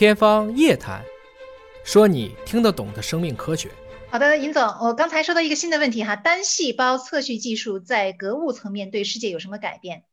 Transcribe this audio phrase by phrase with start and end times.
[0.00, 1.04] 天方夜谭，
[1.84, 3.68] 说你听得懂的生命科学。
[4.08, 10.04] 好的，尹总，我刚才说到一个新的问题哈，单细胞测序技术在格物层面对世界有什么改变？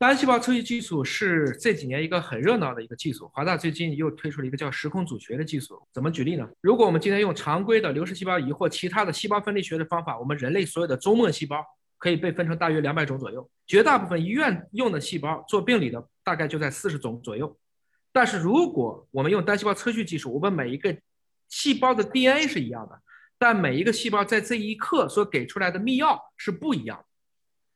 [0.00, 3.30] 单细胞测序技术是这几年一个很热闹的一个技术。
[3.32, 5.80] 华大最近又推出了一个叫时空组学的技术。
[5.92, 6.48] 怎么举例呢？
[6.60, 11.64] 如果我们今天用常规的流式细胞仪或其他的细胞分类学的方法，我们人类所有的周末细胞
[11.98, 13.48] 可以被分成大约两百种左右。
[13.64, 17.56] 绝大部分医院用的细胞做病理的大概就在四十种左右。
[18.12, 20.96] 但是如果我们用单细胞测序技术，我们每一个
[21.48, 23.00] 细胞的 DNA 是一样的，
[23.38, 27.04] 但每一个细胞在这一刻所给出来的密钥是不一样的。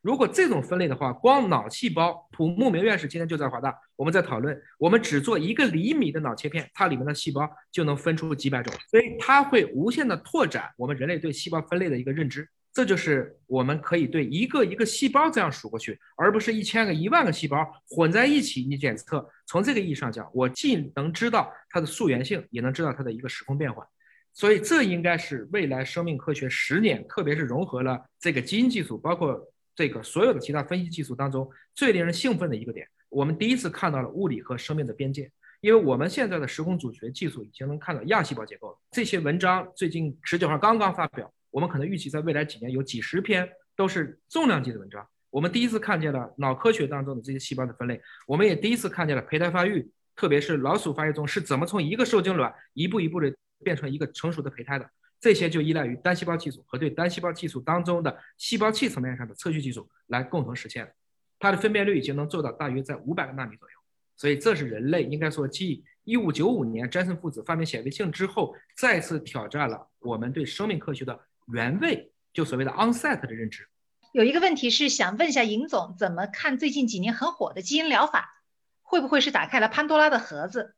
[0.00, 12.46] 如果这种分类的话，光脑细胞，蒲木明院士今天就在华大，我们在讨论，我们只做一个厘米的脑切片，它里面的细胞就能分出几百种，所以它会无限的拓展我们人类对细胞分类的一个认知。
[12.74, 19.24] 这就是我们可以对一个一个细胞这样数过去，而不是一千个、一万个细胞混在一起你检测。
[19.46, 23.86] 从这个意义上讲，我既能知道它的溯源性，也能知道它的一个时空变化。
[24.32, 29.40] 所以这应该是未来生命科学十年，特别是融合了这个基因技术，包括
[29.76, 32.88] 这个所有的其他分析技术当中最令人兴奋的一个点。
[33.08, 35.30] 我们第一次看到了物理和生命的边界，
[35.60, 38.76] 因为我们现在的时空组学技术已经能看到亚细胞结构了。
[38.90, 41.32] 这些文章最近十九号刚刚发表。
[41.54, 45.06] 我们可能预期在未来几年有几十篇都是重量级的文章。
[45.30, 54.90] 我们第一次看见了脑科学当中的这些细胞的分类，我们也第一次看见了胚胎发育，特别是老鼠发育中是怎么从一个受精卵一步一步的变成一个成熟的胚胎的。
[55.20, 60.92] 这些就依赖于单细胞技术和对单细胞技术当中的细胞器层面上的测序技术来共同实现。
[61.38, 63.78] 它的分辨率已经能做到大约在五百个纳米左右。
[64.16, 71.16] 所以这是人类应该说继一五九五年詹森父子发明显微镜之后，再次挑战了我们对生命科学的。
[71.52, 73.68] 原位就所谓的 onset 的认知，
[74.12, 78.42] 有一个问题是想问一下尹总，怎么看最近几年很火的基因疗法，
[78.82, 80.74] 会不会是打开了潘多拉的盒子？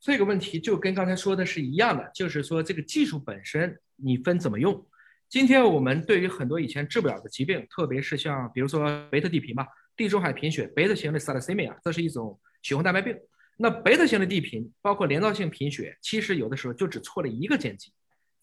[0.00, 4.86] 这个问题就跟刚才说的是一样的，就是说这个技术本身你分怎么用。
[5.28, 9.66] 今天我们对于很多以前治不了的疾病，特别是像比如说贝塔地贫嘛，
[9.96, 13.16] 地中海贫血，贝塔型的 thalassemia，这是一种血红蛋白病。
[13.56, 17.92] 那贝塔型的地贫，包括镰刀性贫血，其实有的时候就只错了一个碱基。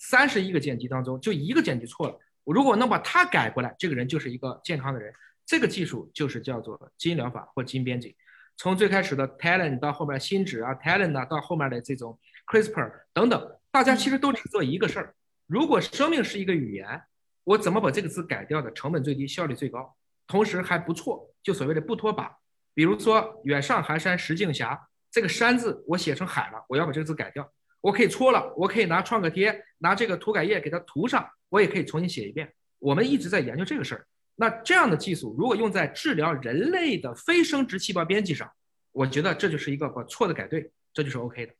[0.01, 2.19] 三十一个碱基当中，就一个碱基错了。
[2.43, 5.13] 我如果能把它改过来，这个人就是一个健康的人。
[5.45, 8.17] 这个技术就是叫做基因疗法或基因编辑。
[8.57, 12.17] 从最开始的 Talent 到后面新址啊，Talent 啊，到后面的这种
[12.47, 15.15] CRISPR 等等，大家其实都只做一个事儿。
[15.45, 17.03] 如果生命是一个语言，
[17.43, 19.95] 我怎么把这个字改掉的成本最低、效率最高，
[20.25, 21.31] 同时还不错？
[21.43, 22.27] 就所谓的不脱靶。
[22.73, 24.65] 比如说远上寒山石径斜，
[25.11, 27.51] 这个山字我写成海了，我要把这个字改掉。
[27.81, 32.53] 我可以搓了，我可以拿创可贴，拿这个涂改液给它涂上，我也可以重新写一遍。
[32.79, 34.07] 我们一直在研究这个事儿。
[34.35, 38.49] 那这样的技术如果用在治疗人类的非生殖细胞编辑上，
[38.91, 41.53] 我觉得这就是一个把错的改对，这就是 OK 的。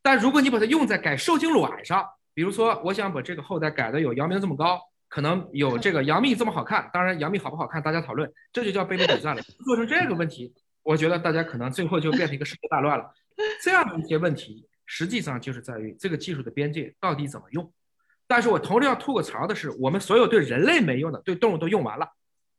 [0.00, 9.42] 但如果你把它用在改受精卵上，比如说我想把这个后代改的有姚明这么高，可能有这个杨幂这么好看，当然杨幂好不好看大家讨论，这就叫背离比赛了。
[9.64, 13.12] 做成这个问题，我觉得大家可能最后就变成一个世界大乱了。
[13.62, 14.66] 这样的一些问题。
[14.94, 17.72] 实际上就是在于这个技术的边界到底怎么用。
[18.26, 22.06] 但是我同时要吐个槽的是，我们所有对人类没用的，对动物都用完了。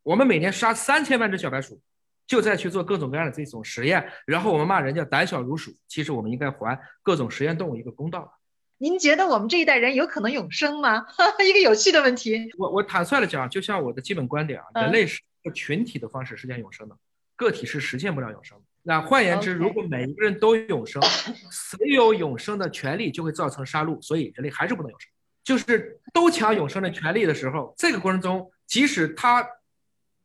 [0.01, 1.79] 我们每年杀三千万只小白鼠，
[2.25, 5.75] 就在去做各种各样的这种实验，然后我们骂人家胆小如鼠。
[5.87, 8.33] 其实我们应该还各种实验动物一个公道。
[8.79, 11.05] 您觉得我们这一代人有可能永生吗？
[11.47, 12.51] 一个有趣的问题。
[12.57, 16.97] 我我坦率的讲，就像我的基本观点啊，人类是一个群体的方式实现永生的，
[17.35, 18.63] 个体是实现不了永生的。
[18.85, 21.01] 那换言之，如果每一个人都永生，
[21.49, 25.09] 谁有永生的权利，就会造成杀戮，所以人类还是不能永生。
[25.43, 29.45] 就是都抢永生的权利的时候，这个过程中，即使他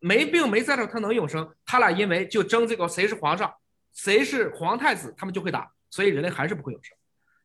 [0.01, 3.53] 没病没灾的时候，他能永生，他俩因为就争这个谁是皇上，
[3.95, 6.97] 谁是皇太子，他们就会打，所以人类还是不会永生。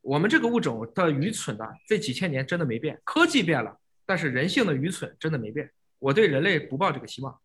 [0.01, 3.75] 我们这个物种的愚蠢呢，这几千年真的没变，科技变了，
[4.05, 5.71] 但是人性的愚蠢真的没变。
[5.99, 7.39] 我对人类不抱这个希望，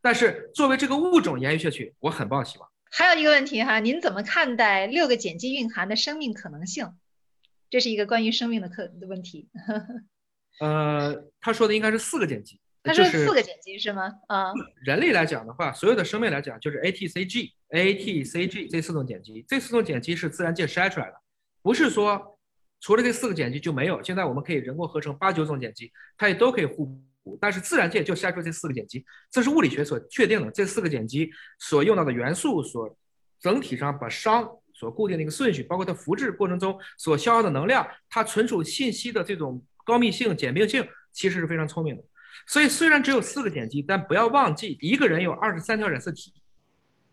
[0.00, 2.68] 但是作为这个物种延续下去，我很抱希望。
[2.90, 6.94] 还有一个问题哈，您怎么看待六个碱基蕴含的生命可能性？
[7.70, 9.48] 这是一个关于生命的课的问题。
[10.60, 12.60] 呃，他说的应该是四个碱基。
[12.82, 14.10] 他说四个碱基是吗？
[14.28, 14.52] 啊，
[14.82, 19.44] 人类来讲的话，所有的生命来讲就是 A、T、C、G、A、T、C、G 这四种碱基。
[19.46, 21.14] 这四种碱基是自然界筛出来的，
[21.62, 22.38] 不是说
[22.80, 24.02] 除了这四个碱基就没有。
[24.02, 27.00] 现在我们可以人工合成八九种碱基，它也都可以互。
[27.40, 30.50] 但是自然界就筛出这四个碱基，这是物理学所确定的。
[30.52, 32.96] 这四个碱基所用到的元素，所
[33.40, 42.02] 整体上把熵所固定的一个顺序，包括它复制过程中所消耗的能量，它存储信息的这种高密性、简并性，其实是非常聪明的。
[42.46, 46.32] 所以虽然只有四个碱基，但不要忘记，一个人有二十三条染色体，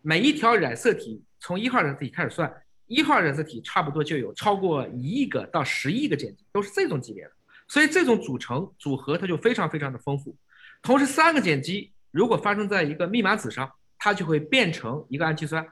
[0.01, 2.53] 每一条染色体从一号染色体开始算，
[2.88, 7.31] 一号染色体差不多就有超过一亿个到十亿个碱基，都是这种级别的。
[7.67, 10.35] 所以这种组成组合它就非常非常的丰富。
[10.81, 15.65] 同时，三个碱基如果发生在一个密码子上，它就会变成一个氨基酸。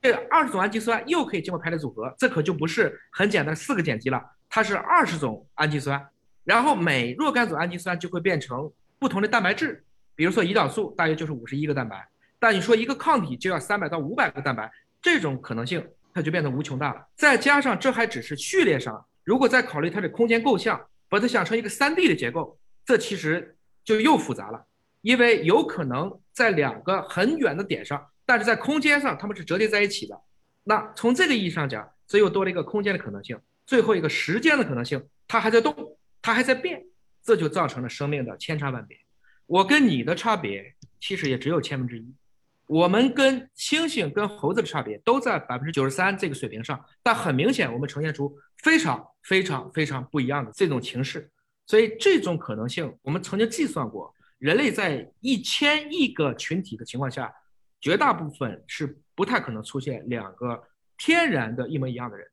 [0.00, 6.04] 这二十种氨基酸又可以经过排列组合，这可就不是很简单四个碱基了，它是二十种氨基酸。
[6.44, 12.08] 然后每若干种氨基酸就会变成不同的蛋白质，比如说胰岛素大约就是五十一个蛋白，
[12.38, 14.70] 但你说一个抗体就要三百到五百个蛋白，
[15.02, 17.06] 这种可能性它就变得无穷大了。
[17.14, 24.66] 再加上这还只是序列上，如果再考虑它的空间构象，把它想成一个三 D 的结构，这其实就又复杂了，
[25.00, 28.10] 因为有可能在两个很远的点上。
[28.24, 30.20] 但是在空间上，它们是折叠在一起的。
[30.64, 33.40] 那从这个意义上讲，这又多了一个空间的可能性。
[33.66, 36.84] 最后一个时间的可能性，它还在动，它还在变，
[37.22, 38.98] 这就造成了生命的千差万别。
[39.46, 42.14] 我跟你的差别其实也只有千分之一。
[42.68, 51.28] 我们跟猩猩、跟猴子的差别都在百分之九十三这个水平上，但很明显，我们呈现出非常非常非常不一样的这种情势。
[51.66, 57.34] 所以这种可能性，我们曾经计算过，人类在一千亿个群体的情况下。
[57.80, 60.60] 绝大部分是不太可能出现两个
[60.96, 62.26] 天然的一模一样的人，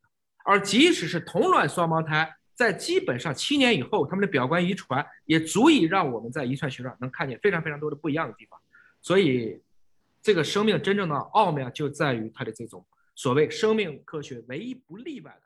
[0.44, 8.58] 而即使是同卵双胞胎，在基本上七年以后，他们的表观遗传也足以让我们在遗传学上能看见非常非常多的不一样的地方。
[9.00, 9.62] 所以，
[10.26, 12.84] 这个生命真正的奥妙就在于它的这种
[13.14, 15.40] 所谓生命科学唯一不例外的。